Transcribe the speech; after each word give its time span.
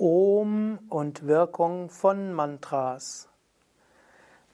Om 0.00 0.78
und 0.90 1.26
Wirkung 1.26 1.90
von 1.90 2.32
Mantras. 2.32 3.28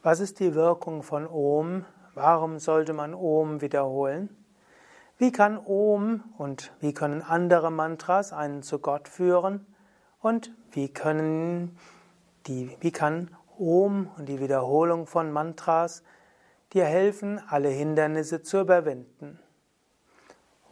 Was 0.03 0.21
ist 0.21 0.41
die 0.41 0.55
Wirkung 0.55 1.03
von 1.03 1.27
Om? 1.27 1.85
Warum 2.15 2.59
sollte 2.59 2.95
man 2.95 3.13
Om 3.13 3.61
wiederholen? 3.61 4.35
Wie 5.19 5.33
kann 5.33 5.59
Om 5.59 6.25
und 6.39 6.73
wie 6.81 6.95
können 6.95 7.21
andere 7.21 7.71
Mantras 7.71 8.33
einen 8.33 8.63
zu 8.63 8.79
Gott 8.79 9.07
führen? 9.07 9.67
Und 10.23 10.51
wie 10.71 10.89
können 10.89 11.77
die, 12.47 12.75
wie 12.81 12.91
kann 12.91 13.37
Om 13.59 14.09
und 14.17 14.31
die 14.31 14.41
Wiederholung 14.41 15.07
von 15.07 15.31
Mantras 15.31 16.03
dir 16.73 16.87
helfen, 16.87 17.39
alle 17.51 17.69
Hindernisse 17.69 18.41
zu 18.41 18.61
überwinden? 18.61 19.39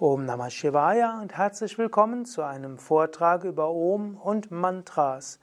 Om 0.05 0.27
Namah 0.27 0.51
Shivaya 0.51 1.21
und 1.23 1.37
herzlich 1.37 1.79
willkommen 1.79 2.25
zu 2.25 2.43
einem 2.43 2.77
Vortrag 2.77 3.45
über 3.45 3.71
Om 3.71 4.17
und 4.17 4.51
Mantras, 4.51 5.39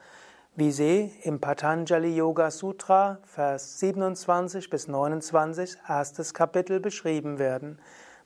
wie 0.53 0.73
sie 0.73 1.13
im 1.23 1.39
Patanjali 1.39 2.13
Yoga 2.13 2.51
Sutra, 2.51 3.19
Vers 3.23 3.79
27 3.79 4.69
bis 4.69 4.89
29, 4.89 5.77
erstes 5.87 6.33
Kapitel 6.33 6.81
beschrieben 6.81 7.39
werden. 7.39 7.79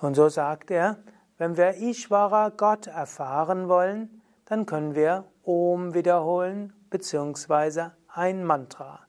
Und 0.00 0.14
so 0.14 0.28
sagt 0.28 0.70
er, 0.70 0.98
wenn 1.38 1.56
wir 1.56 1.76
Ishvara 1.76 2.50
Gott 2.50 2.86
erfahren 2.86 3.68
wollen, 3.68 4.22
dann 4.46 4.66
können 4.66 4.94
wir 4.94 5.24
Om 5.44 5.94
wiederholen 5.94 6.72
beziehungsweise 6.90 7.92
ein 8.08 8.44
Mantra. 8.44 9.00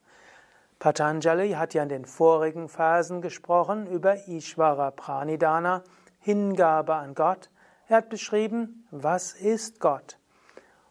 Patanjali 0.79 1.51
hat 1.51 1.73
ja 1.73 1.83
in 1.83 1.89
den 1.89 2.05
vorigen 2.05 2.67
Phasen 2.67 3.21
gesprochen 3.21 3.87
über 3.87 4.27
Ishvara 4.27 4.91
Pranidhana, 4.91 5.83
Hingabe 6.19 6.95
an 6.95 7.15
Gott. 7.15 7.49
Er 7.87 7.97
hat 7.97 8.09
beschrieben, 8.09 8.87
was 8.91 9.33
ist 9.33 9.79
Gott? 9.79 10.17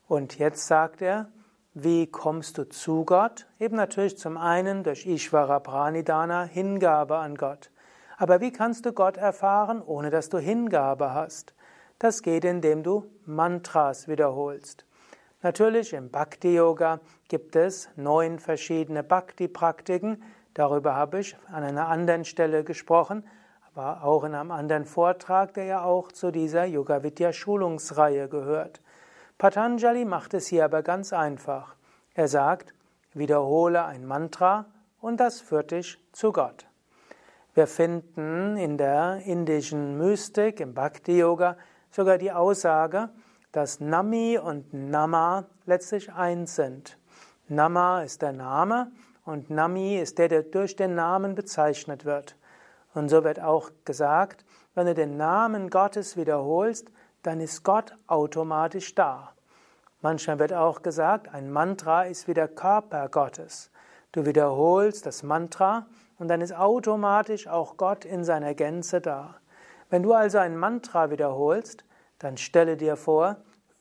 Und 0.06 0.39
jetzt 0.39 0.66
sagt 0.66 1.03
er, 1.03 1.28
wie 1.75 2.06
kommst 2.06 2.56
du 2.56 2.69
zu 2.69 3.05
Gott? 3.05 3.47
Eben 3.59 3.77
natürlich 3.77 4.16
zum 4.16 4.37
einen 4.37 4.84
durch 4.84 5.06
Ishvara 5.06 5.59
Pranidhana, 5.59 6.45
Hingabe 6.45 7.16
an 7.16 7.34
Gott. 7.34 7.71
Aber 8.17 8.41
wie 8.41 8.53
kannst 8.53 8.87
du 8.87 8.93
Gott 8.93 9.17
erfahren, 9.17 9.83
ohne 9.83 10.11
dass 10.11 10.29
du 10.29 10.39
Hingabe 10.39 11.15
hast? 11.15 11.55
Das 11.99 12.23
geht, 12.23 12.45
indem 12.45 12.83
du 12.83 13.11
Mantras 13.25 14.09
wiederholst. 14.09 14.85
Natürlich 15.43 15.93
im 15.93 16.11
Bhakti 16.11 16.55
Yoga 16.55 17.01
gibt 17.29 17.55
es 17.55 17.89
neun 17.97 18.39
verschiedene 18.39 19.03
Bhakti-Praktiken. 19.03 20.23
Darüber 20.55 20.95
habe 20.95 21.21
ich 21.21 21.37
an 21.53 21.63
einer 21.63 21.89
anderen 21.89 22.25
Stelle 22.25 22.65
gesprochen, 22.65 23.25
aber 23.75 24.05
auch 24.05 24.25
in 24.25 24.35
einem 24.35 24.53
anderen 24.53 24.85
Vortrag, 24.85 25.55
der 25.55 25.65
ja 25.65 25.83
auch 25.83 26.13
zu 26.13 26.31
dieser 26.31 26.65
Yoga 26.65 27.03
Vidya 27.03 27.33
Schulungsreihe 27.33 28.29
gehört. 28.29 28.81
Patanjali 29.37 30.05
macht 30.05 30.33
es 30.33 30.47
hier 30.47 30.65
aber 30.65 30.83
ganz 30.83 31.13
einfach. 31.13 31.75
Er 32.15 32.29
sagt, 32.29 32.73
wiederhole 33.13 33.85
ein 33.85 34.07
Mantra 34.07 34.67
und 35.01 35.19
das 35.19 35.41
führt 35.41 35.73
dich 35.73 35.99
zu 36.13 36.33
Gott. 36.33 36.67
Wir 37.54 37.69
finden 37.69 38.56
in 38.56 38.78
der 38.78 39.20
indischen 39.26 39.97
Mystik, 39.97 40.59
im 40.59 40.75
Bhakti 40.75 41.19
Yoga, 41.19 41.56
sogar 41.88 42.19
die 42.19 42.32
Aussage, 42.32 43.10
dass 43.53 43.78
Nami 43.78 44.37
und 44.38 44.75
Nama 44.75 45.47
letztlich 45.65 46.12
eins 46.12 46.56
sind. 46.56 46.98
Nama 47.47 48.03
ist 48.03 48.22
der 48.22 48.32
Name 48.32 48.91
und 49.25 49.50
Nami 49.50 49.98
ist 50.00 50.19
der, 50.19 50.26
der 50.26 50.42
durch 50.42 50.75
den 50.75 50.97
Namen 50.97 51.37
bezeichnet 51.37 52.04
wird. 52.04 52.37
Und 52.92 53.09
so 53.09 53.22
wird 53.22 53.38
auch 53.38 53.71
gesagt, 53.84 54.44
wenn 54.75 54.86
du 54.86 54.94
den 54.94 55.16
Namen 55.16 55.71
Gottes 55.71 56.16
wiederholst, 56.16 56.91
dann 57.22 57.38
ist 57.38 57.62
Gott 57.62 57.97
automatisch 58.09 58.97
da. 58.97 59.32
Manchmal 60.03 60.41
wird 60.41 60.53
auch 60.53 60.82
gesagt, 60.82 61.32
ein 61.32 61.53
Mantra 61.53 62.03
ist 62.03 62.26
wie 62.26 62.34
der 62.34 62.48
Körper 62.48 63.09
Gottes. 63.09 63.71
Du 64.10 64.26
wiederholst 64.26 65.06
das 65.06 65.22
Mantra 65.22 65.86
und 66.19 66.29
dann 66.29 66.41
ist 66.41 66.55
automatisch 66.55 67.49
auch 67.49 67.77
Gott 67.77 68.05
in 68.05 68.25
seiner 68.25 68.55
Gänze 68.55 69.01
da. 69.01 69.37
Wenn 69.91 70.03
du 70.03 70.13
also 70.13 70.39
ein 70.39 70.57
Mantra 70.57 71.11
wiederholst, 71.11 71.85
dann 72.19 72.37
stelle 72.37 72.77
dir 72.77 72.97
vor, 72.97 73.37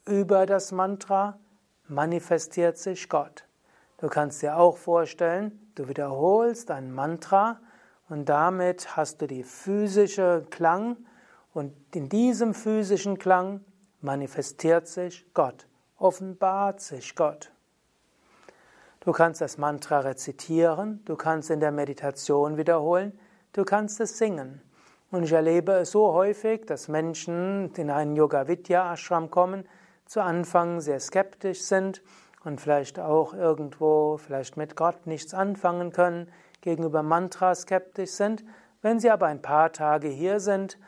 über 0.06 0.46
das 0.46 0.72
Mantra 0.72 1.40
manifestiert 1.88 2.78
sich 2.78 3.08
Gott. 3.10 3.46
Du 3.98 4.08
kannst 4.10 4.42
dir 4.42 4.58
auch 4.58 4.76
vorstellen, 4.76 5.72
du 5.76 5.88
wiederholst 5.88 6.72
ein 6.72 6.92
Mantra 6.92 7.60
und 8.10 8.28
damit 8.28 8.98
hast 8.98 9.22
du 9.22 9.28
die 9.28 9.44
physische 9.44 10.46
Klang 10.50 10.98
und 11.54 11.74
in 11.96 12.10
diesem 12.10 12.54
physischen 12.54 13.18
Klang 13.18 13.62
manifestiert 14.02 14.88
sich 14.88 15.26
Gott, 15.34 15.68
offenbart 15.98 16.82
sich 16.82 17.16
Gott. 17.16 17.53
Du 19.04 19.12
kannst 19.12 19.42
das 19.42 19.58
Mantra 19.58 20.00
rezitieren, 20.00 21.02
du 21.04 21.18
kannst 21.18 21.50
in 21.50 21.60
der 21.60 21.74
Meditation 21.74 22.56
wiederholen, 22.56 23.12
du 23.52 23.66
kannst 23.66 24.00
es 24.00 24.18
singen. 24.18 24.62
Und 25.12 25.24
ich 25.24 25.34
erlebe 25.34 25.74
es 25.74 25.92
so 25.92 26.14
häufig, 26.14 26.66
dass 26.68 26.88
Menschen 26.88 27.74
in 27.76 27.92
einen 27.92 28.16
Yoga 28.16 28.48
Vidya 28.48 28.94
Ashram 28.94 29.30
kommen, 29.30 29.68
zu 30.06 30.22
Anfang 30.22 30.80
sehr 30.80 31.02
skeptisch 31.02 31.64
sind 31.64 32.02
und 32.46 32.62
vielleicht 32.62 32.98
auch 32.98 33.34
irgendwo 33.34 34.16
vielleicht 34.16 34.56
mit 34.56 34.78
Gott 34.78 35.06
nichts 35.06 35.34
anfangen 35.34 35.92
können, 35.92 36.32
gegenüber 36.62 37.04
Mantra 37.04 37.56
skeptisch 37.56 38.12
sind, 38.12 38.46
wenn 38.82 39.02
sie 39.02 39.12
aber 39.12 39.28
ein 39.28 39.42
paar 39.42 39.74
Tage 39.74 40.08
hier 40.08 40.40
sind, 40.40 40.80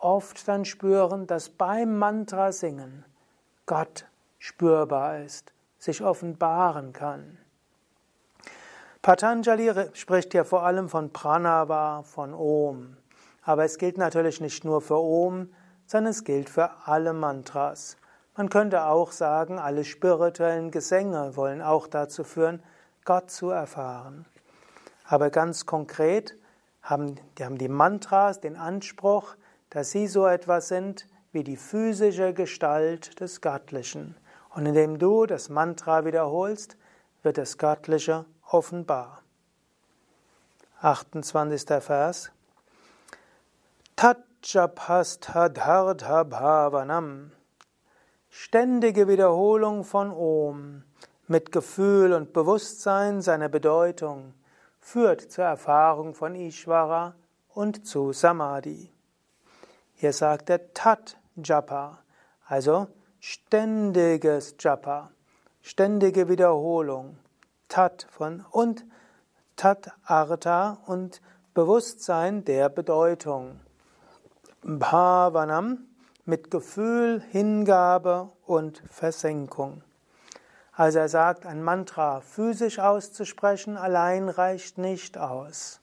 oft 0.00 0.46
dann 0.46 0.64
spüren, 0.64 1.26
dass 1.26 1.48
beim 1.48 1.98
Mantra 1.98 2.52
singen 2.52 3.04
Gott 3.66 4.06
spürbar 4.38 5.18
ist, 5.18 5.52
sich 5.80 6.04
offenbaren 6.04 6.92
kann. 6.92 7.38
Patanjali 9.04 9.70
spricht 9.92 10.32
hier 10.32 10.46
vor 10.46 10.62
allem 10.62 10.88
von 10.88 11.12
Pranava, 11.12 12.04
von 12.04 12.32
Om. 12.32 12.96
Aber 13.42 13.62
es 13.62 13.76
gilt 13.76 13.98
natürlich 13.98 14.40
nicht 14.40 14.64
nur 14.64 14.80
für 14.80 14.98
Om, 14.98 15.50
sondern 15.84 16.12
es 16.12 16.24
gilt 16.24 16.48
für 16.48 16.70
alle 16.86 17.12
Mantras. 17.12 17.98
Man 18.34 18.48
könnte 18.48 18.86
auch 18.86 19.12
sagen, 19.12 19.58
alle 19.58 19.84
spirituellen 19.84 20.70
Gesänge 20.70 21.36
wollen 21.36 21.60
auch 21.60 21.86
dazu 21.86 22.24
führen, 22.24 22.62
Gott 23.04 23.30
zu 23.30 23.50
erfahren. 23.50 24.24
Aber 25.06 25.28
ganz 25.28 25.66
konkret 25.66 26.34
haben 26.80 27.16
die, 27.36 27.44
haben 27.44 27.58
die 27.58 27.68
Mantras 27.68 28.40
den 28.40 28.56
Anspruch, 28.56 29.34
dass 29.68 29.90
sie 29.90 30.06
so 30.06 30.26
etwas 30.26 30.68
sind 30.68 31.06
wie 31.30 31.44
die 31.44 31.58
physische 31.58 32.32
Gestalt 32.32 33.20
des 33.20 33.42
Göttlichen. 33.42 34.16
Und 34.48 34.64
indem 34.64 34.98
du 34.98 35.26
das 35.26 35.50
Mantra 35.50 36.06
wiederholst, 36.06 36.78
wird 37.22 37.36
das 37.36 37.58
Göttliche 37.58 38.24
offenbar. 38.50 39.22
28. 40.80 41.82
Vers. 41.82 42.30
Tatjapastha 43.96 45.48
bhavanam 45.48 47.30
ständige 48.28 49.06
Wiederholung 49.06 49.84
von 49.84 50.10
Om 50.10 50.82
mit 51.28 51.52
Gefühl 51.52 52.12
und 52.12 52.32
Bewusstsein 52.32 53.22
seiner 53.22 53.48
Bedeutung 53.48 54.34
führt 54.80 55.20
zur 55.32 55.44
Erfahrung 55.44 56.14
von 56.14 56.34
Ishvara 56.34 57.14
und 57.54 57.86
zu 57.86 58.12
Samadhi. 58.12 58.90
Hier 59.94 60.12
sagt 60.12 60.50
er 60.50 60.74
Tat 60.74 61.16
Japa, 61.36 62.00
also 62.46 62.88
ständiges 63.20 64.56
Japa, 64.58 65.10
ständige 65.62 66.28
Wiederholung. 66.28 67.16
Tat 67.74 68.06
von 68.08 68.44
und 68.52 68.86
Tat 69.56 69.90
Artha 70.04 70.78
und 70.86 71.20
Bewusstsein 71.54 72.44
der 72.44 72.68
Bedeutung. 72.68 73.58
Bhavanam 74.62 75.78
mit 76.24 76.52
Gefühl, 76.52 77.20
Hingabe 77.32 78.30
und 78.46 78.80
Versenkung. 78.88 79.82
Also 80.70 81.00
er 81.00 81.08
sagt, 81.08 81.46
ein 81.46 81.64
Mantra 81.64 82.20
physisch 82.20 82.78
auszusprechen 82.78 83.76
allein 83.76 84.28
reicht 84.28 84.78
nicht 84.78 85.18
aus. 85.18 85.80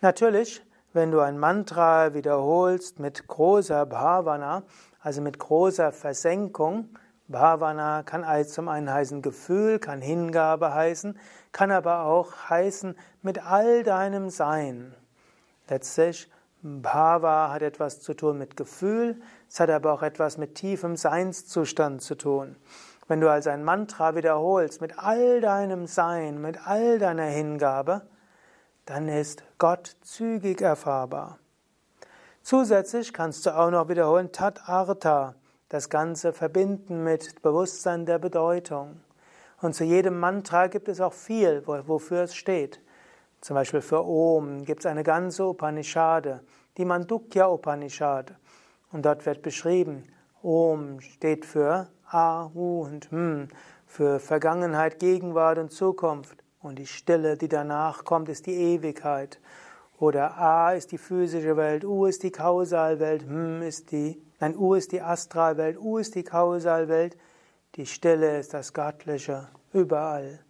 Natürlich, 0.00 0.66
wenn 0.92 1.12
du 1.12 1.20
ein 1.20 1.38
Mantra 1.38 2.12
wiederholst 2.12 2.98
mit 2.98 3.28
großer 3.28 3.86
Bhavana, 3.86 4.64
also 5.00 5.20
mit 5.20 5.38
großer 5.38 5.92
Versenkung, 5.92 6.88
Bhavana 7.30 8.02
kann 8.02 8.24
zum 8.46 8.68
einen 8.68 8.92
heißen 8.92 9.22
Gefühl, 9.22 9.78
kann 9.78 10.00
Hingabe 10.00 10.74
heißen, 10.74 11.16
kann 11.52 11.70
aber 11.70 12.02
auch 12.02 12.32
heißen 12.48 12.96
mit 13.22 13.46
all 13.46 13.84
deinem 13.84 14.30
Sein. 14.30 14.94
Letztlich 15.68 16.28
Bhava 16.62 17.52
hat 17.52 17.62
etwas 17.62 18.00
zu 18.00 18.14
tun 18.14 18.36
mit 18.36 18.56
Gefühl, 18.56 19.20
es 19.48 19.60
hat 19.60 19.70
aber 19.70 19.92
auch 19.92 20.02
etwas 20.02 20.38
mit 20.38 20.56
tiefem 20.56 20.96
Seinszustand 20.96 22.02
zu 22.02 22.16
tun. 22.16 22.56
Wenn 23.06 23.20
du 23.20 23.30
also 23.30 23.50
ein 23.50 23.64
Mantra 23.64 24.14
wiederholst 24.16 24.80
mit 24.80 24.98
all 24.98 25.40
deinem 25.40 25.86
Sein, 25.86 26.40
mit 26.40 26.66
all 26.66 26.98
deiner 26.98 27.24
Hingabe, 27.24 28.02
dann 28.86 29.08
ist 29.08 29.44
Gott 29.58 29.96
zügig 30.02 30.60
erfahrbar. 30.60 31.38
Zusätzlich 32.42 33.12
kannst 33.12 33.46
du 33.46 33.56
auch 33.56 33.70
noch 33.70 33.88
wiederholen 33.88 34.32
Tat 34.32 34.68
Artha, 34.68 35.34
das 35.70 35.88
Ganze 35.88 36.32
verbinden 36.32 37.04
mit 37.04 37.42
Bewusstsein 37.42 38.04
der 38.04 38.18
Bedeutung. 38.18 39.00
Und 39.62 39.74
zu 39.74 39.84
jedem 39.84 40.18
Mantra 40.18 40.66
gibt 40.66 40.88
es 40.88 41.00
auch 41.00 41.12
viel, 41.12 41.62
wofür 41.66 42.24
es 42.24 42.34
steht. 42.34 42.80
Zum 43.40 43.54
Beispiel 43.54 43.80
für 43.80 44.04
Om 44.04 44.64
gibt 44.64 44.80
es 44.80 44.86
eine 44.86 45.04
ganze 45.04 45.44
Upanishade, 45.44 46.40
die 46.76 46.84
Mandukya 46.84 47.48
Upanishad. 47.48 48.34
Und 48.90 49.06
dort 49.06 49.24
wird 49.24 49.42
beschrieben, 49.42 50.08
Om 50.42 51.00
steht 51.00 51.46
für 51.46 51.86
A, 52.08 52.50
U 52.52 52.82
und 52.82 53.12
M, 53.12 53.48
für 53.86 54.18
Vergangenheit, 54.18 54.98
Gegenwart 54.98 55.58
und 55.58 55.70
Zukunft. 55.70 56.42
Und 56.60 56.80
die 56.80 56.86
Stille, 56.86 57.36
die 57.36 57.48
danach 57.48 58.04
kommt, 58.04 58.28
ist 58.28 58.46
die 58.46 58.56
Ewigkeit. 58.56 59.40
Oder 60.00 60.36
A 60.36 60.72
ist 60.72 60.90
die 60.90 60.98
physische 60.98 61.56
Welt, 61.56 61.84
U 61.84 62.06
ist 62.06 62.24
die 62.24 62.32
Kausalwelt, 62.32 63.22
M 63.22 63.62
ist 63.62 63.92
die, 63.92 64.20
nein, 64.40 64.56
U 64.56 64.74
ist 64.74 64.92
die 64.92 65.02
Astralwelt, 65.02 65.78
U 65.78 65.98
ist 65.98 66.14
die 66.14 66.24
Kausalwelt. 66.24 67.16
Die 67.76 67.86
Stille 67.86 68.38
ist 68.38 68.52
das 68.52 68.72
Göttliche, 68.72 69.48
überall. 69.72 70.40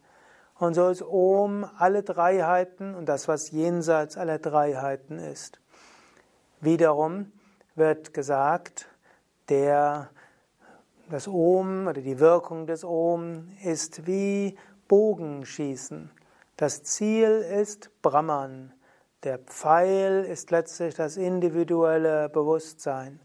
Und 0.58 0.74
so 0.74 0.88
ist 0.88 1.02
Om 1.02 1.68
alle 1.78 2.02
Dreiheiten 2.02 2.94
und 2.94 3.06
das, 3.06 3.28
was 3.28 3.50
jenseits 3.50 4.16
aller 4.16 4.38
Dreiheiten 4.38 5.18
ist. 5.18 5.60
Wiederum 6.60 7.32
wird 7.74 8.14
gesagt, 8.14 8.88
der, 9.48 10.10
das 11.10 11.28
Om 11.28 11.86
oder 11.88 12.00
die 12.00 12.20
Wirkung 12.20 12.66
des 12.66 12.84
Om 12.84 13.48
ist 13.64 14.06
wie 14.06 14.56
Bogenschießen. 14.88 16.10
Das 16.56 16.82
Ziel 16.82 17.28
ist 17.28 17.90
Brahman. 18.02 18.72
Der 19.24 19.38
Pfeil 19.38 20.24
ist 20.24 20.50
letztlich 20.50 20.94
das 20.94 21.16
individuelle 21.16 22.28
Bewusstsein. 22.28 23.20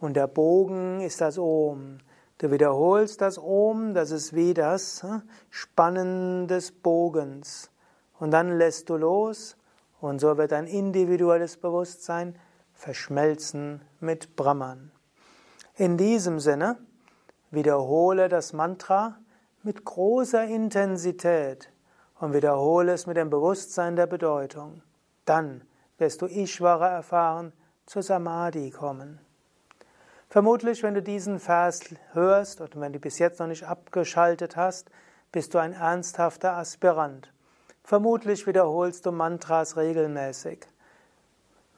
Und 0.00 0.14
der 0.14 0.26
Bogen 0.26 1.00
ist 1.00 1.20
das 1.20 1.38
Om. 1.38 1.98
Du 2.38 2.52
wiederholst 2.52 3.20
das 3.20 3.36
Om, 3.36 3.94
das 3.94 4.12
ist 4.12 4.32
wie 4.32 4.54
das 4.54 5.02
hm, 5.02 5.22
Spannen 5.50 6.46
des 6.46 6.70
Bogens. 6.70 7.70
Und 8.20 8.30
dann 8.30 8.58
lässt 8.58 8.90
du 8.90 8.96
los 8.96 9.56
und 10.00 10.20
so 10.20 10.38
wird 10.38 10.52
ein 10.52 10.66
individuelles 10.66 11.56
Bewusstsein 11.56 12.36
verschmelzen 12.72 13.82
mit 13.98 14.36
Brahman. 14.36 14.92
In 15.74 15.96
diesem 15.96 16.38
Sinne 16.38 16.76
wiederhole 17.50 18.28
das 18.28 18.52
Mantra 18.52 19.18
mit 19.64 19.84
großer 19.84 20.44
Intensität 20.44 21.72
und 22.20 22.34
wiederhole 22.34 22.92
es 22.92 23.06
mit 23.06 23.16
dem 23.16 23.30
Bewusstsein 23.30 23.96
der 23.96 24.06
Bedeutung. 24.06 24.82
Dann 25.24 25.62
wirst 25.98 26.22
du 26.22 26.26
Ishvara 26.26 26.88
erfahren, 26.88 27.52
zu 27.86 28.00
Samadhi 28.00 28.70
kommen. 28.70 29.20
Vermutlich, 30.30 30.82
wenn 30.82 30.92
du 30.94 31.02
diesen 31.02 31.40
Vers 31.40 31.80
hörst 32.12 32.60
und 32.60 32.78
wenn 32.78 32.92
du 32.92 32.98
bis 32.98 33.18
jetzt 33.18 33.40
noch 33.40 33.46
nicht 33.46 33.64
abgeschaltet 33.64 34.56
hast, 34.56 34.90
bist 35.32 35.54
du 35.54 35.58
ein 35.58 35.72
ernsthafter 35.72 36.54
Aspirant. 36.54 37.32
Vermutlich 37.82 38.46
wiederholst 38.46 39.06
du 39.06 39.12
Mantras 39.12 39.78
regelmäßig. 39.78 40.66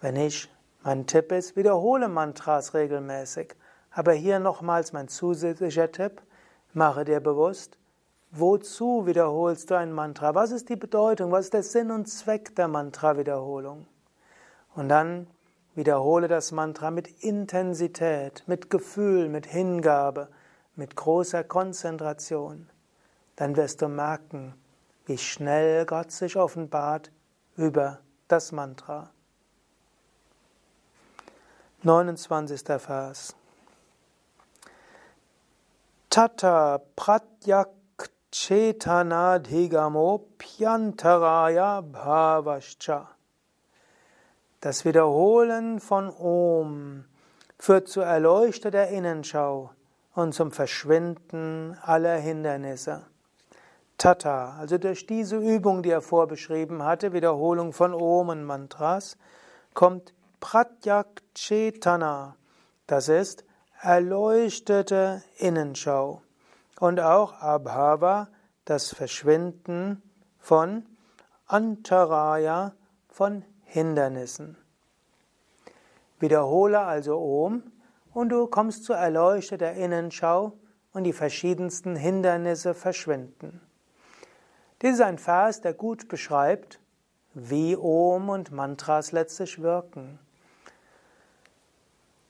Wenn 0.00 0.14
nicht, 0.14 0.50
mein 0.82 1.06
Tipp 1.06 1.30
ist, 1.30 1.56
wiederhole 1.56 2.08
Mantras 2.08 2.74
regelmäßig. 2.74 3.54
Aber 3.92 4.12
hier 4.12 4.40
nochmals 4.40 4.92
mein 4.92 5.06
zusätzlicher 5.06 5.92
Tipp, 5.92 6.20
mache 6.72 7.04
dir 7.04 7.20
bewusst, 7.20 7.78
wozu 8.32 9.06
wiederholst 9.06 9.70
du 9.70 9.76
ein 9.76 9.92
Mantra? 9.92 10.34
Was 10.34 10.50
ist 10.50 10.68
die 10.68 10.76
Bedeutung? 10.76 11.30
Was 11.30 11.46
ist 11.46 11.54
der 11.54 11.62
Sinn 11.62 11.92
und 11.92 12.08
Zweck 12.08 12.56
der 12.56 12.66
Mantra-Wiederholung? 12.66 13.86
Und 14.74 14.88
dann 14.88 15.28
Wiederhole 15.80 16.28
das 16.28 16.52
Mantra 16.52 16.90
mit 16.90 17.08
Intensität, 17.22 18.42
mit 18.46 18.68
Gefühl, 18.68 19.30
mit 19.30 19.46
Hingabe, 19.46 20.28
mit 20.76 20.94
großer 20.94 21.42
Konzentration. 21.42 22.68
Dann 23.36 23.56
wirst 23.56 23.80
du 23.80 23.88
merken, 23.88 24.54
wie 25.06 25.16
schnell 25.16 25.86
Gott 25.86 26.12
sich 26.12 26.36
offenbart 26.36 27.10
über 27.56 28.00
das 28.28 28.52
Mantra. 28.52 29.08
29. 31.82 32.60
Vers. 32.78 33.34
Tata 36.10 36.82
pratyak 36.94 37.70
chetana 38.30 39.38
dhigamo 39.38 40.26
pyantaraya 40.36 41.80
bhavascha. 41.80 43.19
Das 44.60 44.84
Wiederholen 44.84 45.80
von 45.80 46.10
Om 46.10 47.04
führt 47.58 47.88
zur 47.88 48.04
erleuchteter 48.04 48.88
Innenschau 48.88 49.70
und 50.14 50.34
zum 50.34 50.52
Verschwinden 50.52 51.78
aller 51.80 52.16
Hindernisse. 52.16 53.06
Tata, 53.96 54.56
also 54.58 54.76
durch 54.76 55.06
diese 55.06 55.38
Übung, 55.38 55.82
die 55.82 55.88
er 55.88 56.02
vorbeschrieben 56.02 56.82
hatte, 56.82 57.14
Wiederholung 57.14 57.72
von 57.72 57.94
Om 57.94 58.28
und 58.28 58.44
Mantras, 58.44 59.16
kommt 59.72 60.12
Pratyak 60.40 61.22
Chetana, 61.34 62.36
das 62.86 63.08
ist 63.08 63.44
erleuchtete 63.80 65.22
Innenschau 65.38 66.20
und 66.80 67.00
auch 67.00 67.32
Abhava, 67.32 68.28
das 68.66 68.92
Verschwinden 68.92 70.02
von 70.38 70.84
Antaraya, 71.46 72.74
von 73.08 73.42
Hindernissen. 73.72 74.56
Wiederhole 76.18 76.80
also 76.80 77.18
Om 77.20 77.62
und 78.12 78.30
du 78.30 78.48
kommst 78.48 78.84
zur 78.84 78.96
erleuchteter 78.96 79.74
Innenschau 79.74 80.52
und 80.92 81.04
die 81.04 81.12
verschiedensten 81.12 81.94
Hindernisse 81.94 82.74
verschwinden. 82.74 83.60
Dies 84.82 84.94
ist 84.94 85.02
ein 85.02 85.18
Vers, 85.18 85.60
der 85.60 85.72
gut 85.72 86.08
beschreibt, 86.08 86.80
wie 87.32 87.76
Om 87.76 88.28
und 88.28 88.50
Mantras 88.50 89.12
letztlich 89.12 89.62
wirken. 89.62 90.18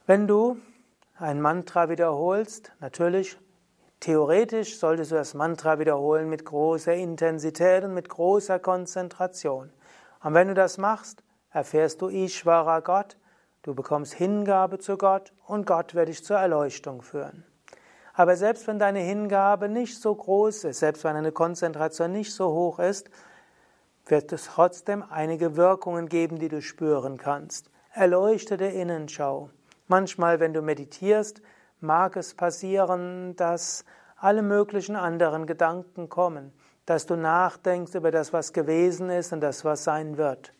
Wenn 0.07 0.29
du 0.29 0.59
ein 1.19 1.41
Mantra 1.41 1.89
wiederholst, 1.89 2.73
natürlich, 2.81 3.39
theoretisch 4.01 4.79
solltest 4.79 5.11
du 5.11 5.15
das 5.15 5.33
Mantra 5.33 5.79
wiederholen 5.79 6.29
mit 6.29 6.45
großer 6.45 6.93
Intensität 6.93 7.85
und 7.85 7.95
mit 7.95 8.11
großer 8.11 8.59
Konzentration. 8.59 9.73
Und 10.23 10.35
wenn 10.35 10.49
du 10.49 10.55
das 10.55 10.77
machst, 10.77 11.23
erfährst 11.51 12.03
du 12.03 12.09
Ishvara 12.09 12.81
Gott, 12.81 13.17
du 13.63 13.75
bekommst 13.75 14.15
Hingabe 14.15 14.79
zu 14.79 14.97
Gott 14.97 15.33
und 15.47 15.67
Gott 15.67 15.95
wird 15.95 16.09
dich 16.09 16.25
zur 16.25 16.39
Erleuchtung 16.39 17.03
führen. 17.03 17.45
Aber 18.15 18.37
selbst 18.37 18.67
wenn 18.67 18.79
deine 18.79 19.01
Hingabe 19.01 19.69
nicht 19.69 20.01
so 20.01 20.15
groß 20.15 20.65
ist, 20.65 20.81
selbst 20.81 21.05
wenn 21.05 21.15
deine 21.15 21.33
Konzentration 21.33 22.13
nicht 22.13 22.33
so 22.33 22.53
hoch 22.53 22.79
ist, 22.79 23.09
wird 24.07 24.33
es 24.33 24.47
trotzdem 24.47 25.05
einige 25.09 25.57
Wirkungen 25.57 26.09
geben, 26.09 26.39
die 26.39 26.49
du 26.49 26.61
spüren 26.61 27.17
kannst. 27.17 27.71
Erleuchtete 27.93 28.67
Innenschau. 28.67 29.51
Manchmal, 29.87 30.41
wenn 30.41 30.53
du 30.53 30.63
meditierst, 30.63 31.41
mag 31.81 32.17
es 32.17 32.35
passieren, 32.35 33.35
dass 33.37 33.85
alle 34.17 34.43
möglichen 34.43 34.97
anderen 34.97 35.47
Gedanken 35.47 36.09
kommen, 36.09 36.53
dass 36.87 37.07
du 37.07 37.17
nachdenkst 37.17 37.95
über 37.95 38.11
das, 38.11 38.33
was 38.33 38.53
gewesen 38.53 39.11
ist 39.11 39.33
und 39.33 39.41
das, 39.41 39.65
was 39.65 39.85
sein 39.85 40.17
wird. 40.17 40.53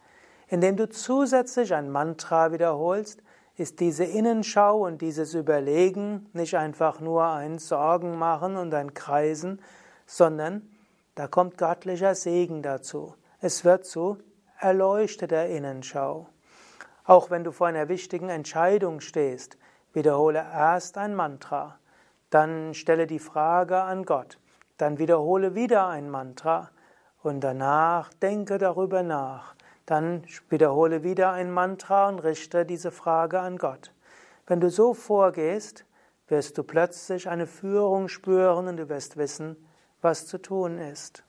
Indem 0.51 0.77
du 0.77 0.89
zusätzlich 0.89 1.73
ein 1.73 1.91
Mantra 1.91 2.51
wiederholst, 2.51 3.23
ist 3.57 3.79
diese 3.79 4.03
Innenschau 4.03 4.85
und 4.85 5.01
dieses 5.01 5.35
Überlegen 5.35 6.29
nicht 6.33 6.57
einfach 6.57 6.99
nur 6.99 7.25
ein 7.25 7.61
Sorgen 7.61 8.19
machen 8.19 8.57
und 8.57 8.75
ein 8.75 8.93
Kreisen, 8.93 9.63
sondern 10.07 10.69
da 11.15 11.29
kommt 11.29 11.57
göttlicher 11.57 12.17
Segen 12.17 12.63
dazu. 12.63 13.15
Es 13.41 13.65
wird 13.65 13.85
zu 13.85 14.19
erleuchteter 14.59 15.47
Innenschau. 15.47 16.27
Auch 17.05 17.31
wenn 17.31 17.45
du 17.45 17.53
vor 17.53 17.69
einer 17.69 17.89
wichtigen 17.89 18.29
Entscheidung 18.29 19.01
stehst, 19.01 19.57
wiederhole 19.93 20.41
erst 20.41 20.99
ein 20.99 21.15
Mantra, 21.15 21.79
dann 22.31 22.75
stelle 22.75 23.07
die 23.07 23.21
Frage 23.21 23.81
an 23.83 24.05
Gott, 24.05 24.39
dann 24.79 24.99
wiederhole 24.99 25.55
wieder 25.55 25.87
ein 25.87 26.11
Mantra 26.11 26.71
und 27.23 27.41
danach 27.41 28.13
denke 28.15 28.59
darüber 28.59 29.05
nach. 29.05 29.55
Dann 29.91 30.23
wiederhole 30.49 31.03
wieder 31.03 31.33
ein 31.33 31.51
Mantra 31.51 32.09
und 32.09 32.21
richte 32.21 32.65
diese 32.65 32.93
Frage 32.93 33.41
an 33.41 33.59
Gott. 33.59 33.93
Wenn 34.47 34.61
du 34.61 34.71
so 34.71 34.95
vorgehst, 34.95 35.85
wirst 36.29 36.57
du 36.57 36.63
plötzlich 36.63 37.29
eine 37.29 37.49
Führung 37.49 38.07
spüren 38.07 38.69
und 38.69 38.77
du 38.77 38.89
wirst 38.89 39.17
wissen, 39.17 39.57
was 40.01 40.29
zu 40.29 40.39
tun 40.39 40.79
ist. 40.79 41.25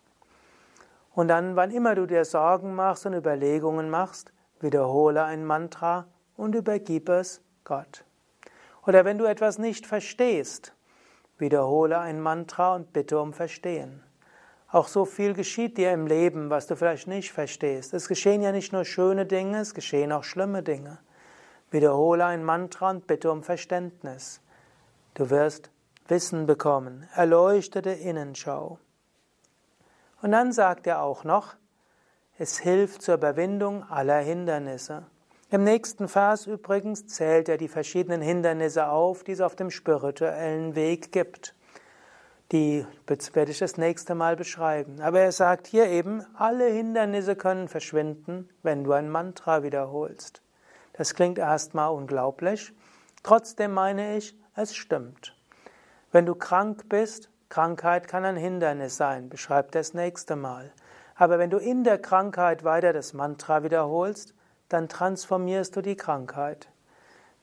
Und 1.15 1.27
dann, 1.29 1.55
wann 1.55 1.71
immer 1.71 1.95
du 1.95 2.05
dir 2.05 2.23
Sorgen 2.23 2.75
machst 2.75 3.07
und 3.07 3.15
Überlegungen 3.15 3.89
machst, 3.89 4.31
wiederhole 4.59 5.23
ein 5.23 5.43
Mantra 5.43 6.05
und 6.37 6.53
übergib 6.53 7.09
es 7.09 7.41
Gott. 7.63 8.05
Oder 8.85 9.05
wenn 9.05 9.17
du 9.17 9.25
etwas 9.25 9.57
nicht 9.57 9.87
verstehst, 9.87 10.75
wiederhole 11.39 11.97
ein 11.97 12.21
Mantra 12.21 12.75
und 12.75 12.93
bitte 12.93 13.19
um 13.19 13.33
Verstehen. 13.33 14.03
Auch 14.71 14.87
so 14.87 15.03
viel 15.03 15.33
geschieht 15.33 15.77
dir 15.77 15.91
im 15.91 16.07
Leben, 16.07 16.49
was 16.49 16.65
du 16.67 16.77
vielleicht 16.77 17.07
nicht 17.07 17.31
verstehst. 17.31 17.93
Es 17.93 18.07
geschehen 18.07 18.41
ja 18.41 18.53
nicht 18.53 18.71
nur 18.71 18.85
schöne 18.85 19.25
Dinge, 19.25 19.59
es 19.59 19.73
geschehen 19.73 20.13
auch 20.13 20.23
schlimme 20.23 20.63
Dinge. 20.63 20.99
Wiederhole 21.71 22.25
ein 22.25 22.43
Mantra 22.43 22.89
und 22.89 23.05
bitte 23.05 23.31
um 23.31 23.43
Verständnis. 23.43 24.41
Du 25.13 25.29
wirst 25.29 25.71
Wissen 26.07 26.45
bekommen, 26.45 27.07
erleuchtete 27.15 27.91
Innenschau. 27.91 28.79
Und 30.21 30.31
dann 30.31 30.51
sagt 30.51 30.87
er 30.87 31.01
auch 31.01 31.23
noch, 31.23 31.55
es 32.37 32.57
hilft 32.57 33.01
zur 33.01 33.15
Überwindung 33.15 33.83
aller 33.83 34.19
Hindernisse. 34.19 35.05
Im 35.49 35.65
nächsten 35.65 36.07
Vers 36.07 36.47
übrigens 36.47 37.07
zählt 37.07 37.49
er 37.49 37.57
die 37.57 37.67
verschiedenen 37.67 38.21
Hindernisse 38.21 38.87
auf, 38.87 39.25
die 39.25 39.33
es 39.33 39.41
auf 39.41 39.55
dem 39.55 39.69
spirituellen 39.69 40.75
Weg 40.75 41.11
gibt. 41.11 41.55
Die 42.51 42.85
werde 43.07 43.51
ich 43.51 43.59
das 43.59 43.77
nächste 43.77 44.13
Mal 44.13 44.35
beschreiben. 44.35 44.99
Aber 44.99 45.21
er 45.21 45.31
sagt 45.31 45.67
hier 45.67 45.87
eben, 45.87 46.25
alle 46.35 46.67
Hindernisse 46.67 47.37
können 47.37 47.69
verschwinden, 47.69 48.49
wenn 48.61 48.83
du 48.83 48.91
ein 48.91 49.09
Mantra 49.09 49.63
wiederholst. 49.63 50.41
Das 50.93 51.15
klingt 51.15 51.37
erstmal 51.37 51.91
unglaublich. 51.91 52.73
Trotzdem 53.23 53.73
meine 53.73 54.17
ich, 54.17 54.37
es 54.55 54.75
stimmt. 54.75 55.37
Wenn 56.11 56.25
du 56.25 56.35
krank 56.35 56.89
bist, 56.89 57.29
Krankheit 57.47 58.07
kann 58.07 58.25
ein 58.25 58.35
Hindernis 58.35 58.97
sein, 58.97 59.29
beschreibt 59.29 59.75
das 59.75 59.93
nächste 59.93 60.35
Mal. 60.35 60.73
Aber 61.15 61.39
wenn 61.39 61.49
du 61.49 61.57
in 61.57 61.85
der 61.85 61.99
Krankheit 61.99 62.65
weiter 62.65 62.91
das 62.91 63.13
Mantra 63.13 63.63
wiederholst, 63.63 64.33
dann 64.67 64.89
transformierst 64.89 65.75
du 65.75 65.81
die 65.81 65.95
Krankheit. 65.95 66.69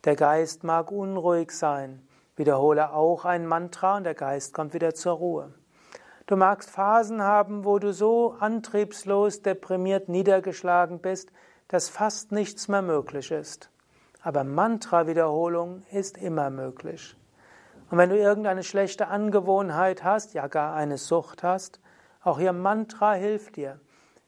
Der 0.05 0.17
Geist 0.17 0.65
mag 0.65 0.91
unruhig 0.93 1.51
sein, 1.53 2.07
Wiederhole 2.39 2.93
auch 2.93 3.25
ein 3.25 3.47
Mantra 3.47 3.97
und 3.97 4.05
der 4.05 4.15
Geist 4.15 4.55
kommt 4.55 4.73
wieder 4.73 4.95
zur 4.95 5.15
Ruhe. 5.15 5.53
Du 6.27 6.37
magst 6.37 6.71
Phasen 6.71 7.23
haben, 7.23 7.65
wo 7.65 7.79
du 7.79 7.93
so 7.93 8.37
antriebslos, 8.39 9.43
deprimiert, 9.43 10.09
niedergeschlagen 10.09 11.01
bist, 11.01 11.33
dass 11.69 11.89
fast 11.89 12.33
nichts 12.33 12.69
mehr 12.69 12.83
möglich 12.83 13.31
ist. 13.31 13.71
Aber 14.23 14.45
Mantra-Wiederholung 14.45 15.83
ist 15.91 16.19
immer 16.19 16.51
möglich. 16.51 17.17
Und 17.91 17.99
wenn 17.99 18.11
du 18.11 18.19
irgendeine 18.19 18.63
schlechte 18.63 19.09
Angewohnheit 19.09 20.05
hast, 20.05 20.35
ja 20.35 20.47
gar 20.47 20.75
eine 20.75 20.99
Sucht 20.99 21.43
hast, 21.43 21.81
auch 22.23 22.39
hier 22.39 22.53
Mantra 22.53 23.15
hilft 23.15 23.57
dir. 23.57 23.81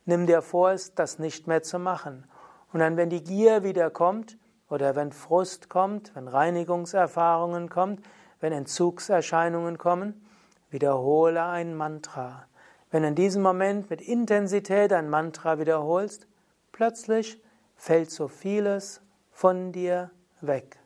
Nimm 0.07 0.27
dir 0.27 0.43
vor, 0.43 0.75
das 0.95 1.19
nicht 1.19 1.47
mehr 1.47 1.63
zu 1.63 1.79
machen. 1.79 2.25
Und 2.73 2.81
dann, 2.81 2.97
wenn 2.97 3.11
die 3.11 3.23
Gier 3.23 3.63
wieder 3.63 3.91
kommt, 3.91 4.39
oder 4.71 4.97
wenn 4.97 5.13
Frust 5.13 5.69
kommt, 5.69 6.15
wenn 6.15 6.29
Reinigungserfahrungen 6.29 7.69
kommen, 7.69 8.03
wenn 8.41 8.53
Entzugserscheinungen 8.53 9.77
kommen, 9.77 10.27
wiederhole 10.71 11.45
ein 11.45 11.75
Mantra. 11.75 12.47
Wenn 12.91 13.05
in 13.05 13.15
diesem 13.15 13.43
Moment 13.43 13.91
mit 13.91 14.01
Intensität 14.01 14.93
ein 14.93 15.11
Mantra 15.11 15.59
wiederholst, 15.59 16.27
plötzlich 16.73 17.41
fällt 17.77 18.11
so 18.11 18.29
vieles 18.29 19.03
von 19.33 19.73
dir 19.73 20.11
weg. 20.41 20.79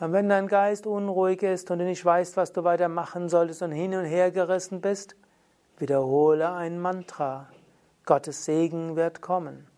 Und 0.00 0.12
wenn 0.12 0.28
dein 0.28 0.48
Geist 0.48 0.86
unruhig 0.86 1.42
ist 1.42 1.70
und 1.70 1.78
du 1.78 1.84
nicht 1.84 2.04
weißt, 2.04 2.36
was 2.36 2.52
du 2.52 2.64
weiter 2.64 2.88
machen 2.88 3.28
solltest 3.28 3.62
und 3.62 3.70
hin 3.70 3.94
und 3.94 4.04
her 4.04 4.32
gerissen 4.32 4.80
bist, 4.80 5.14
wiederhole 5.78 6.52
ein 6.52 6.80
Mantra. 6.80 7.48
Gottes 8.04 8.44
Segen 8.44 8.96
wird 8.96 9.20
kommen. 9.20 9.68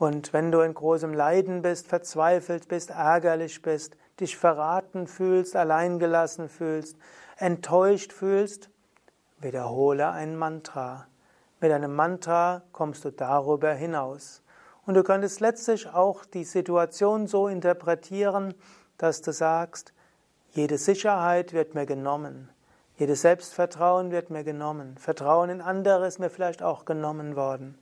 Und 0.00 0.32
wenn 0.32 0.50
du 0.50 0.60
in 0.60 0.72
großem 0.72 1.12
Leiden 1.12 1.60
bist, 1.60 1.86
verzweifelt 1.86 2.68
bist, 2.68 2.88
ärgerlich 2.88 3.60
bist, 3.60 3.98
dich 4.18 4.34
verraten 4.34 5.06
fühlst, 5.06 5.54
alleingelassen 5.54 6.48
fühlst, 6.48 6.96
enttäuscht 7.36 8.10
fühlst, 8.10 8.70
wiederhole 9.40 10.10
ein 10.10 10.36
Mantra. 10.36 11.06
Mit 11.60 11.70
einem 11.70 11.94
Mantra 11.94 12.62
kommst 12.72 13.04
du 13.04 13.10
darüber 13.10 13.74
hinaus. 13.74 14.42
Und 14.86 14.94
du 14.94 15.02
könntest 15.02 15.40
letztlich 15.40 15.86
auch 15.86 16.24
die 16.24 16.44
Situation 16.44 17.26
so 17.26 17.46
interpretieren, 17.46 18.54
dass 18.96 19.20
du 19.20 19.34
sagst, 19.34 19.92
jede 20.52 20.78
Sicherheit 20.78 21.52
wird 21.52 21.74
mir 21.74 21.84
genommen, 21.84 22.48
jedes 22.96 23.20
Selbstvertrauen 23.20 24.12
wird 24.12 24.30
mir 24.30 24.44
genommen, 24.44 24.96
Vertrauen 24.96 25.50
in 25.50 25.60
andere 25.60 26.06
ist 26.06 26.18
mir 26.18 26.30
vielleicht 26.30 26.62
auch 26.62 26.86
genommen 26.86 27.36
worden 27.36 27.78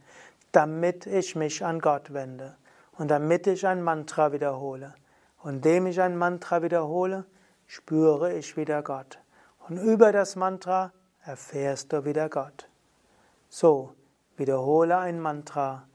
damit 0.52 1.06
ich 1.06 1.36
mich 1.36 1.64
an 1.64 1.80
Gott 1.80 2.12
wende 2.12 2.56
und 2.96 3.08
damit 3.08 3.46
ich 3.46 3.66
ein 3.66 3.82
Mantra 3.82 4.32
wiederhole. 4.32 4.94
Und 5.42 5.56
indem 5.56 5.86
ich 5.86 6.00
ein 6.00 6.16
Mantra 6.16 6.62
wiederhole, 6.62 7.24
spüre 7.66 8.32
ich 8.32 8.56
wieder 8.56 8.82
Gott. 8.82 9.18
Und 9.68 9.78
über 9.78 10.12
das 10.12 10.34
Mantra 10.34 10.92
erfährst 11.22 11.92
du 11.92 12.04
wieder 12.04 12.28
Gott. 12.28 12.68
So, 13.48 13.94
wiederhole 14.36 14.98
ein 14.98 15.20
Mantra. 15.20 15.86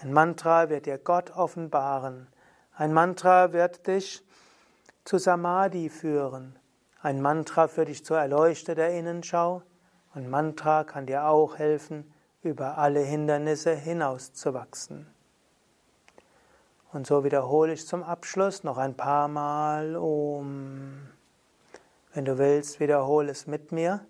Ein 0.00 0.12
Mantra 0.12 0.68
wird 0.68 0.86
dir 0.86 0.98
Gott 0.98 1.30
offenbaren. 1.30 2.28
Ein 2.76 2.92
Mantra 2.92 3.52
wird 3.52 3.86
dich 3.86 4.24
zu 5.04 5.18
Samadhi 5.18 5.88
führen. 5.88 6.58
Ein 7.00 7.20
Mantra 7.20 7.68
führt 7.68 7.88
dich 7.88 8.04
zur 8.04 8.18
erleuchteter 8.18 8.88
Innenschau. 8.88 9.62
Und 10.14 10.28
Mantra 10.30 10.84
kann 10.84 11.06
dir 11.06 11.26
auch 11.26 11.58
helfen, 11.58 12.12
über 12.44 12.78
alle 12.78 13.00
Hindernisse 13.00 13.74
hinauszuwachsen. 13.74 15.06
Und 16.92 17.06
so 17.06 17.24
wiederhole 17.24 17.72
ich 17.72 17.86
zum 17.86 18.02
Abschluss 18.02 18.62
noch 18.62 18.78
ein 18.78 18.94
paar 18.96 19.28
Mal 19.28 19.96
Om. 19.96 21.08
Wenn 22.12 22.24
du 22.24 22.38
willst, 22.38 22.78
wiederhole 22.78 23.32
es 23.32 23.46
mit 23.48 23.72
mir 23.72 24.06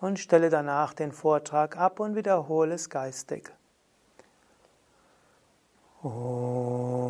und 0.00 0.18
stelle 0.18 0.48
danach 0.48 0.94
den 0.94 1.12
Vortrag 1.12 1.76
ab 1.76 2.00
und 2.00 2.16
wiederhole 2.16 2.74
es 2.74 2.88
geistig. 2.88 3.52
Om. 6.02 7.02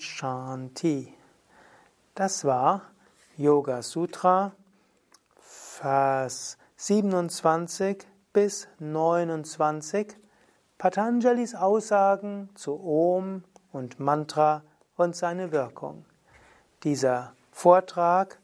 Shanti. 0.00 1.14
Das 2.14 2.44
war 2.44 2.82
Yoga 3.36 3.82
Sutra, 3.82 4.52
Vers 5.40 6.58
27 6.76 8.06
bis 8.32 8.68
29, 8.78 10.16
Patanjalis 10.76 11.54
Aussagen 11.54 12.50
zu 12.54 12.80
Om 12.80 13.44
und 13.72 14.00
Mantra 14.00 14.62
und 14.96 15.16
seine 15.16 15.52
Wirkung. 15.52 16.04
Dieser 16.82 17.34
Vortrag 17.50 18.38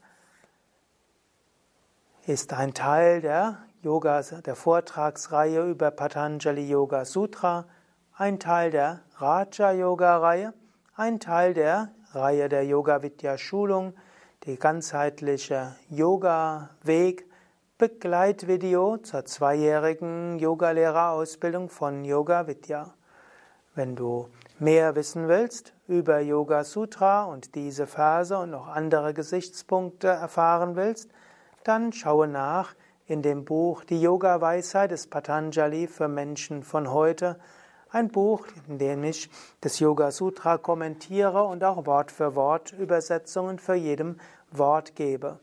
ist 2.27 2.53
ein 2.53 2.75
Teil 2.75 3.21
der 3.21 3.59
Yoga, 3.83 4.23
der 4.23 4.57
Vortragsreihe 4.57 5.69
über 5.69 5.91
Patanjali 5.91 6.69
Yoga 6.69 7.05
Sutra, 7.05 7.67
ein 8.17 8.41
Teil 8.41 8.71
der 8.71 9.01
Raja 9.17 9.73
Yoga 9.73 10.19
Reihe, 10.19 10.55
ein 10.97 11.19
Teil 11.19 11.55
der 11.55 11.91
Reihe 12.13 12.49
der 12.49 12.65
Yoga 12.65 13.03
Vidya 13.03 13.37
Schulung, 13.37 13.95
die 14.45 14.57
ganzheitliche 14.57 15.75
Yoga 15.89 16.71
Weg, 16.85 17.29
Begleitvideo 17.79 18.99
zur 18.99 19.25
zweijährigen 19.25 20.39
Yogalehrerausbildung 20.39 21.69
von 21.69 22.05
Yoga 22.05 22.47
Vidya. 22.47 22.95
Wenn 23.75 23.97
du 23.97 24.29
mehr 24.61 24.95
wissen 24.95 25.27
willst 25.27 25.75
über 25.89 26.21
Yoga 26.21 26.63
Sutra 26.63 27.25
und 27.25 27.57
diese 27.57 27.89
Verse 27.89 28.39
und 28.39 28.51
noch 28.51 28.69
andere 28.69 29.15
Gesichtspunkte 29.15 30.07
erfahren 30.07 30.77
willst, 30.77 31.11
dann 31.65 31.93
schaue 31.93 32.29
nach 32.29 32.77
in 33.07 33.21
dem 33.21 33.45
Buch 33.45 33.83
Die 33.83 34.01
Yoga-Weisheit 34.01 34.93
des 34.93 35.09
Patanjali 35.09 35.89
für 35.89 36.07
Menschen 36.07 36.63
von 36.63 36.93
heute. 36.93 37.41
Ein 37.95 38.09
Buch, 38.09 38.49
in 38.67 38.79
dem 38.79 39.05
ich 39.05 39.31
das 39.61 39.79
Yoga 39.79 40.11
Sutra 40.11 40.59
kommentiere 40.59 41.45
und 41.45 41.63
auch 41.63 41.87
Wort 41.87 42.11
für 42.11 42.35
Wort 42.35 42.73
Übersetzungen 42.73 43.61
für 43.61 43.77
jedem 43.77 44.17
Wort 44.51 44.97
gebe. 44.97 45.39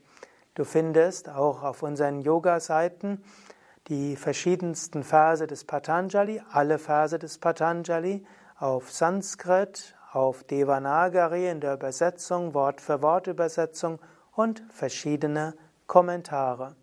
Du 0.53 0.65
findest 0.65 1.29
auch 1.29 1.63
auf 1.63 1.81
unseren 1.81 2.19
Yoga-Seiten 2.19 3.23
die 3.87 4.17
verschiedensten 4.17 5.05
Verse 5.05 5.47
des 5.47 5.63
Patanjali, 5.63 6.41
alle 6.51 6.77
Verse 6.77 7.17
des 7.17 7.37
Patanjali 7.37 8.25
auf 8.59 8.91
Sanskrit, 8.91 9.95
auf 10.11 10.43
Devanagari 10.43 11.47
in 11.49 11.61
der 11.61 11.75
Übersetzung, 11.75 12.53
Wort 12.53 12.81
für 12.81 13.01
Wort 13.01 13.27
Übersetzung 13.27 13.97
und 14.35 14.61
verschiedene 14.67 15.53
Kommentare. 15.87 16.75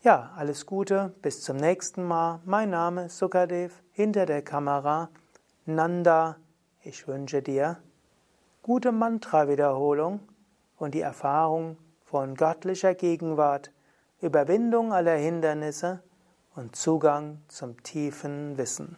Ja, 0.03 0.31
alles 0.35 0.65
Gute, 0.65 1.13
bis 1.21 1.43
zum 1.43 1.59
nächsten 1.59 2.03
Mal. 2.05 2.41
Mein 2.47 2.71
Name 2.71 3.05
ist 3.05 3.19
Sukadev, 3.19 3.83
hinter 3.93 4.25
der 4.25 4.41
Kamera 4.41 5.11
Nanda. 5.67 6.37
Ich 6.83 7.07
wünsche 7.07 7.43
dir 7.43 7.77
gute 8.63 8.93
Mantra-Wiederholung 8.93 10.21
und 10.79 10.95
die 10.95 11.03
Erfahrung 11.03 11.77
von 12.03 12.35
göttlicher 12.35 12.95
Gegenwart, 12.95 13.73
Überwindung 14.23 14.95
aller 14.95 15.17
Hindernisse 15.17 16.03
und 16.55 16.77
Zugang 16.77 17.43
zum 17.49 17.83
tiefen 17.83 18.57
Wissen. 18.57 18.97